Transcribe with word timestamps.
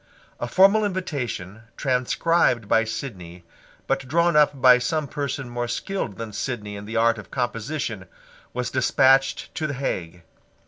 A 0.39 0.47
formal 0.47 0.83
invitation, 0.83 1.61
transcribed 1.77 2.67
by 2.67 2.85
Sidney 2.85 3.43
but 3.85 4.07
drawn 4.07 4.35
up 4.35 4.59
by 4.59 4.79
some 4.79 5.07
person 5.07 5.47
more 5.47 5.67
skilled 5.67 6.17
than 6.17 6.33
Sidney, 6.33 6.75
in 6.75 6.85
the 6.85 6.95
art 6.97 7.19
of 7.19 7.29
composition, 7.29 8.07
was 8.51 8.71
despatched 8.71 9.53
to 9.53 9.67
the 9.67 9.75
Hague. 9.75 10.23